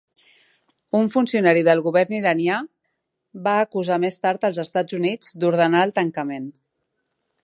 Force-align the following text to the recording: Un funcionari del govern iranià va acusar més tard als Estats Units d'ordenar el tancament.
Un 0.99 1.09
funcionari 1.15 1.61
del 1.67 1.83
govern 1.87 2.15
iranià 2.19 2.57
va 3.49 3.55
acusar 3.65 4.01
més 4.05 4.19
tard 4.25 4.47
als 4.49 4.61
Estats 4.67 4.99
Units 5.01 5.37
d'ordenar 5.45 5.85
el 5.89 5.97
tancament. 6.01 6.53